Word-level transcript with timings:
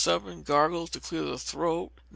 7, 0.03 0.41
gargle 0.41 0.87
to 0.87 0.99
clear 0.99 1.21
the 1.25 1.37
throat, 1.37 1.91
No. 1.95 2.03